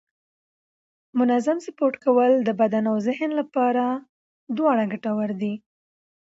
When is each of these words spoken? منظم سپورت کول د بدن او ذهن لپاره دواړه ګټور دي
منظم 1.19 1.57
سپورت 1.65 1.95
کول 2.05 2.31
د 2.47 2.49
بدن 2.61 2.83
او 2.91 2.97
ذهن 3.07 3.29
لپاره 3.39 3.83
دواړه 4.57 4.83
ګټور 4.93 5.29
دي 5.41 5.53